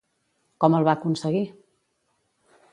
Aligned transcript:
Com 0.65 0.77
el 0.77 0.87
va 0.87 0.95
aconseguir? 0.99 1.45